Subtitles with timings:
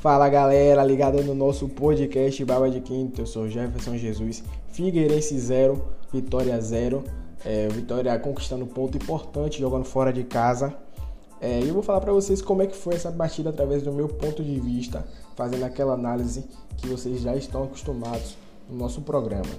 [0.00, 5.78] Fala galera, ligado no nosso podcast Baba de Quinto, eu sou Jefferson Jesus, Figueirense 0,
[6.10, 7.04] Vitória 0,
[7.44, 10.74] é, Vitória conquistando ponto importante jogando fora de casa.
[11.38, 14.08] É, eu vou falar para vocês como é que foi essa partida através do meu
[14.08, 16.46] ponto de vista, fazendo aquela análise
[16.78, 18.38] que vocês já estão acostumados
[18.70, 19.52] no nosso programa.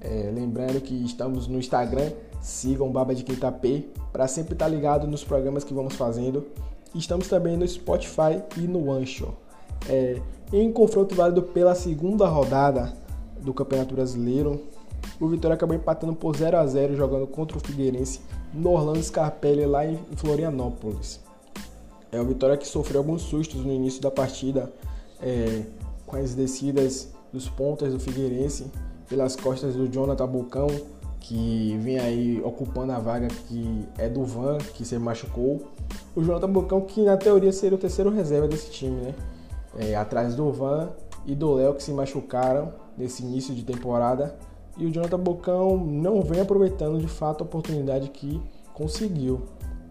[0.00, 2.10] É, lembrando que estamos no Instagram,
[2.42, 6.48] sigam Baba de Quinta P para sempre estar ligado nos programas que vamos fazendo.
[6.92, 9.43] Estamos também no Spotify e no Anchor.
[9.88, 10.20] É,
[10.52, 12.92] em confronto válido pela segunda rodada
[13.40, 14.60] do Campeonato Brasileiro,
[15.20, 18.20] o Vitória acabou empatando por 0 a 0 jogando contra o Figueirense
[18.52, 21.20] no Orlando Scarpelli lá em Florianópolis.
[22.10, 24.72] É o Vitória que sofreu alguns sustos no início da partida
[25.20, 25.62] é,
[26.06, 28.70] com as descidas dos pontas do Figueirense
[29.08, 30.68] pelas costas do Jonathan Bocão,
[31.20, 35.62] que vem aí ocupando a vaga que é do Van, que se machucou.
[36.14, 39.14] O Jonathan Bocão, que na teoria seria o terceiro reserva desse time, né?
[39.76, 40.90] É, atrás do Van
[41.26, 44.36] e do Léo que se machucaram nesse início de temporada.
[44.76, 49.42] E o Jonathan Bocão não vem aproveitando de fato a oportunidade que conseguiu.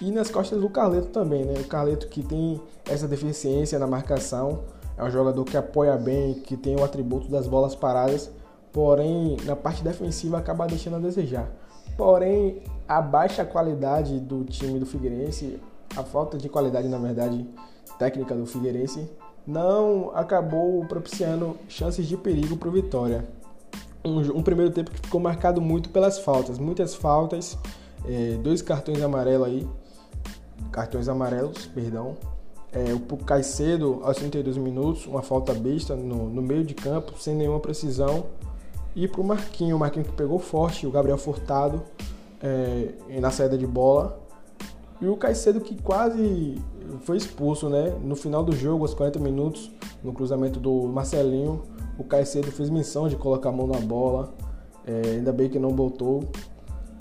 [0.00, 1.54] E nas costas do Carleto também, né?
[1.60, 4.64] O Carleto que tem essa deficiência na marcação,
[4.96, 8.30] é um jogador que apoia bem, que tem o atributo das bolas paradas,
[8.72, 11.48] porém na parte defensiva acaba deixando a desejar.
[11.96, 15.60] Porém, a baixa qualidade do time do Figueirense,
[15.96, 17.48] a falta de qualidade, na verdade,
[17.98, 19.08] técnica do Figueirense,
[19.46, 23.24] não acabou propiciando chances de perigo para o Vitória.
[24.04, 27.56] Um, um, primeiro tempo que ficou marcado muito pelas faltas, muitas faltas,
[28.06, 29.68] é, dois cartões amarelos aí,
[30.70, 32.16] cartões amarelos, perdão.
[32.72, 37.34] É, o Caicedo aos 32 minutos, uma falta besta no, no meio de campo, sem
[37.34, 38.26] nenhuma precisão.
[38.96, 41.82] E para o Marquinho, o Marquinho que pegou forte, o Gabriel Furtado
[42.42, 44.23] é, na saída de bola.
[45.00, 46.56] E o Caicedo que quase
[47.02, 47.90] foi expulso, né?
[48.02, 49.70] No final do jogo, aos 40 minutos,
[50.02, 51.62] no cruzamento do Marcelinho,
[51.98, 54.32] o Caicedo fez menção de colocar a mão na bola.
[54.86, 56.24] É, ainda bem que não voltou.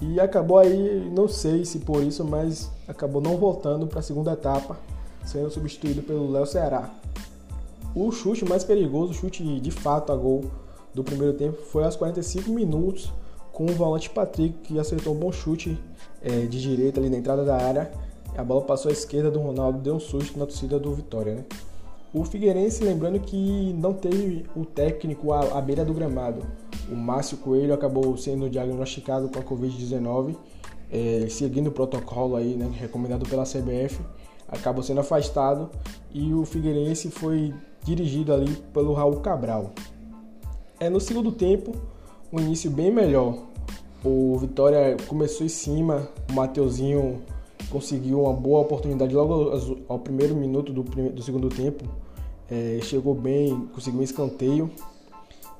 [0.01, 4.33] E acabou aí, não sei se por isso, mas acabou não voltando para a segunda
[4.33, 4.77] etapa,
[5.23, 6.89] sendo substituído pelo Léo Ceará.
[7.95, 10.45] O chute mais perigoso, o chute de fato a gol
[10.93, 13.13] do primeiro tempo, foi aos 45 minutos,
[13.53, 15.81] com o volante Patrick, que acertou um bom chute
[16.21, 17.89] é, de direita ali na entrada da área
[18.35, 21.45] a bola passou à esquerda do Ronaldo, deu um susto na torcida do Vitória, né?
[22.11, 26.45] O Figueirense, lembrando que não teve o técnico à, à beira do gramado.
[26.91, 30.35] O Márcio Coelho acabou sendo diagnosticado com a Covid-19,
[30.91, 33.99] é, seguindo o protocolo aí, né, recomendado pela CBF,
[34.47, 35.71] acabou sendo afastado
[36.13, 37.53] e o Figueirense foi
[37.83, 39.71] dirigido ali pelo Raul Cabral.
[40.79, 41.73] É, no segundo tempo,
[42.33, 43.37] um início bem melhor.
[44.03, 47.21] O Vitória começou em cima, o Mateuzinho
[47.69, 49.51] conseguiu uma boa oportunidade logo
[49.87, 51.85] ao primeiro minuto do, do segundo tempo.
[52.49, 54.71] É, chegou bem, conseguiu um escanteio.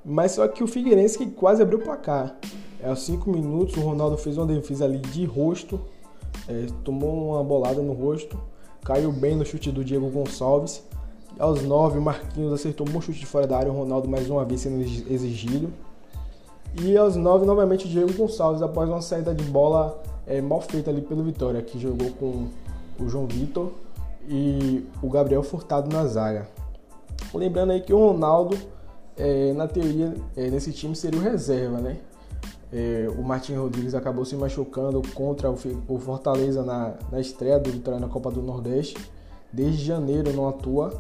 [0.04, 2.36] Mas só que o Figueirense que quase abriu o placar.
[2.82, 5.80] É, aos 5 minutos o Ronaldo fez uma defesa ali de rosto,
[6.50, 8.38] é, tomou uma bolada no rosto,
[8.84, 10.84] caiu bem no chute do Diego Gonçalves.
[11.38, 14.28] Aos 9 o Marquinhos acertou um bom chute de fora da área, o Ronaldo mais
[14.28, 15.72] uma vez sendo exigido.
[16.82, 20.90] E aos 9 novamente o Diego Gonçalves após uma saída de bola é, mal feita
[20.90, 22.48] ali pelo Vitória, que jogou com
[23.00, 23.72] o João Vitor
[24.28, 26.48] e o Gabriel Furtado na zaga.
[27.34, 28.58] Lembrando aí que o Ronaldo,
[29.18, 31.98] é, na teoria, é, nesse time seria o reserva, né?
[32.72, 35.58] É, o Martin Rodrigues acabou se machucando contra o,
[35.88, 38.98] o Fortaleza na, na estreia do Vitória na Copa do Nordeste.
[39.52, 40.92] Desde janeiro não atua.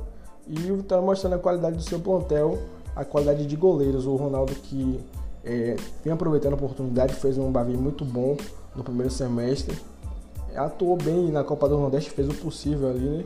[0.47, 2.59] E o Vitória mostrando a qualidade do seu plantel,
[2.95, 4.05] a qualidade de goleiros.
[4.05, 4.99] O Ronaldo que
[5.43, 8.37] é, vem aproveitando a oportunidade, fez um Bavi muito bom
[8.75, 9.77] no primeiro semestre.
[10.55, 13.25] Atuou bem na Copa do Nordeste, fez o possível ali, né?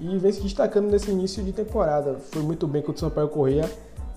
[0.00, 2.16] E vem se destacando nesse início de temporada.
[2.32, 3.70] Foi muito bem contra o Sampaio Correia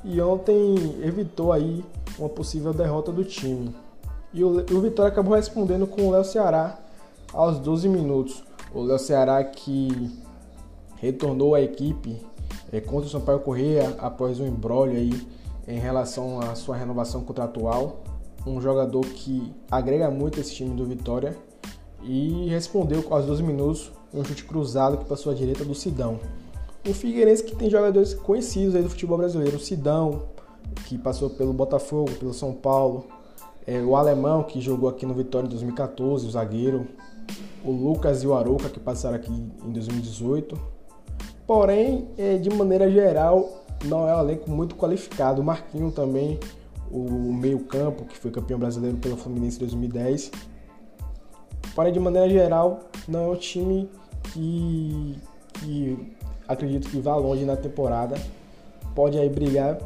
[0.04, 1.84] e ontem evitou aí
[2.18, 3.76] uma possível derrota do time.
[4.34, 6.80] E o, o Vitória acabou respondendo com o Léo Ceará
[7.34, 8.44] aos 12 minutos.
[8.74, 10.12] O Léo Ceará que
[10.96, 12.20] retornou à equipe
[12.72, 15.28] é, contra o Sampaio Correia após um embrólio aí
[15.68, 18.04] em relação à sua renovação contratual
[18.48, 21.36] um jogador que agrega muito esse time do Vitória
[22.04, 26.20] e respondeu com os 12 minutos um chute cruzado que passou à direita do Sidão.
[26.88, 30.24] O Figueirense que tem jogadores conhecidos aí do futebol brasileiro, o Sidão,
[30.86, 33.06] que passou pelo Botafogo, pelo São Paulo,
[33.66, 36.88] é, o Alemão, que jogou aqui no Vitória em 2014, o zagueiro,
[37.66, 40.58] o Lucas e o Arouca, que passaram aqui em 2018.
[41.46, 45.42] Porém, é, de maneira geral, não é um elenco muito qualificado.
[45.42, 46.40] O Marquinho também
[46.92, 50.32] o meio-campo, que foi campeão brasileiro pelo Fluminense em 2010.
[51.76, 53.90] Porém, de maneira geral, não é um time
[54.34, 55.16] que,
[55.54, 56.16] que
[56.48, 58.16] acredito que vá longe na temporada.
[58.96, 59.78] Pode aí brigar,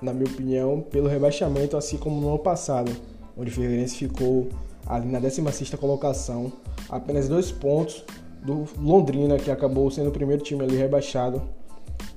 [0.00, 2.92] na minha opinião, pelo rebaixamento, assim como no ano passado,
[3.36, 4.48] onde o Figueirense ficou
[4.86, 6.52] ali na 16 colocação,
[6.88, 8.04] apenas dois pontos
[8.42, 11.42] do Londrina, que acabou sendo o primeiro time ali rebaixado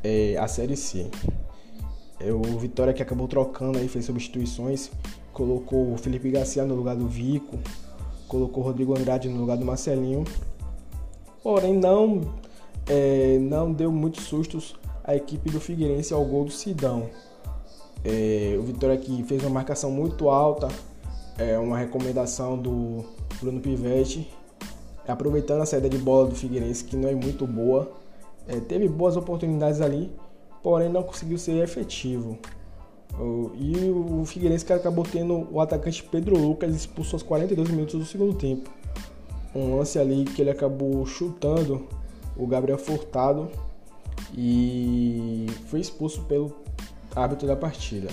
[0.04, 1.10] é, a Série C.
[2.20, 4.92] É, o Vitória que acabou trocando aí, fez substituições,
[5.32, 7.58] colocou o Felipe Garcia no lugar do Vico,
[8.28, 10.24] colocou o Rodrigo Andrade no lugar do Marcelinho.
[11.42, 12.22] Porém, não,
[12.88, 17.10] é, não deu muitos sustos a equipe do Figueirense ao gol do Sidão.
[18.04, 20.68] É, o Vitória que fez uma marcação muito alta,
[21.38, 23.04] é, uma recomendação do
[23.42, 24.30] Bruno Pivetti,
[25.08, 27.92] aproveitando a saída de bola do Figueirense, que não é muito boa.
[28.48, 30.12] É, teve boas oportunidades ali,
[30.64, 32.38] porém não conseguiu ser efetivo.
[33.56, 38.34] E o Figueirense acabou tendo o atacante Pedro Lucas expulso aos 42 minutos do segundo
[38.34, 38.70] tempo.
[39.54, 41.86] Um lance ali que ele acabou chutando
[42.38, 43.50] o Gabriel Furtado
[44.38, 46.56] e foi expulso pelo
[47.16, 48.10] árbitro da partida.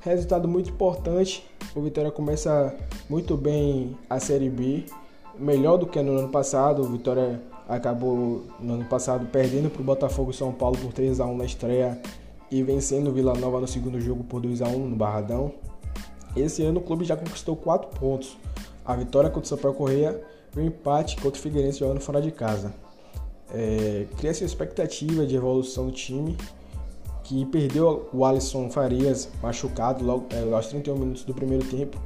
[0.00, 2.74] Resultado muito importante, o Vitória começa
[3.08, 4.86] muito bem a Série B,
[5.38, 6.82] melhor do que no ano passado.
[6.82, 11.26] O Vitória acabou no ano passado perdendo para o Botafogo São Paulo por 3 a
[11.26, 12.00] 1 na estreia
[12.50, 15.52] e vencendo o Vila Nova no segundo jogo por 2 a 1 no Barradão.
[16.36, 18.36] Esse ano o clube já conquistou 4 pontos.
[18.84, 20.20] A vitória contra o Sampaio Correia
[20.56, 22.74] e o empate contra o Figueirense jogando fora de casa.
[23.52, 26.36] É, Cria-se expectativa de evolução do time,
[27.22, 32.00] que perdeu o Alisson Farias machucado logo é, aos 31 minutos do primeiro tempo.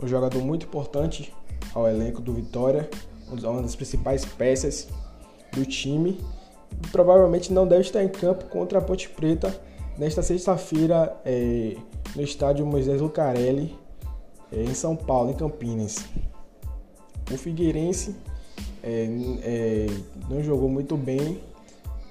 [0.00, 1.34] Um jogador muito importante
[1.74, 2.88] ao elenco do Vitória,
[3.28, 4.88] uma das principais peças
[5.52, 6.18] do time.
[6.92, 9.54] Provavelmente não deve estar em campo contra a Ponte Preta
[9.98, 11.76] nesta sexta-feira é,
[12.16, 13.76] no estádio Moisés Lucarelli,
[14.52, 16.04] é, em São Paulo, em Campinas.
[17.30, 18.16] O Figueirense
[18.82, 19.06] é,
[19.42, 19.86] é
[20.28, 21.38] não jogou muito bem,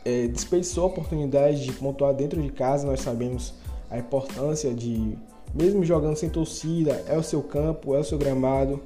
[0.06, 2.86] é, desperdiçou a oportunidade de pontuar dentro de casa.
[2.86, 3.54] Nós sabemos
[3.90, 5.18] a importância de,
[5.54, 8.82] mesmo jogando sem torcida, é o seu campo, é o seu gramado.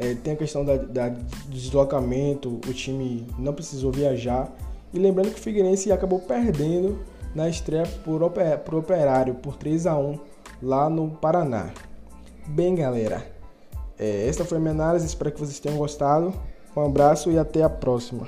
[0.00, 4.50] É, tem a questão da, da, do deslocamento, o time não precisou viajar.
[4.94, 6.98] E lembrando que o Figueirense acabou perdendo
[7.34, 8.22] na estreia por,
[8.64, 10.18] por Operário por 3 a 1
[10.62, 11.70] lá no Paraná.
[12.46, 13.26] Bem, galera,
[13.98, 15.04] é, essa foi a minha análise.
[15.04, 16.32] Espero que vocês tenham gostado.
[16.74, 18.26] Um abraço e até a próxima.